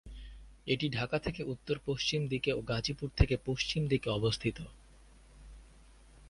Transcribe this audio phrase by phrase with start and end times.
[0.67, 4.57] এটি ঢাকা থেকে উত্তর-পশ্চিম দিকে ও গাজীপুর থেকে পশ্চিম দিকে অবস্থিত।